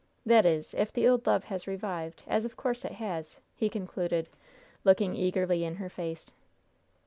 That 0.25 0.47
is, 0.47 0.73
if 0.73 0.91
the 0.91 1.07
old 1.07 1.27
love 1.27 1.43
has 1.43 1.67
revived, 1.67 2.23
as 2.25 2.43
of 2.43 2.57
course 2.57 2.85
it 2.85 2.93
has," 2.93 3.37
he 3.55 3.69
concluded, 3.69 4.29
looking 4.83 5.13
eagerly 5.15 5.63
in 5.63 5.75
her 5.75 5.89
face. 5.89 6.33